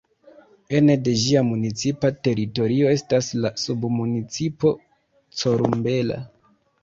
[0.77, 4.73] Ene de ĝia municipa teritorio estas la submunicipo
[5.43, 6.19] Corumbela.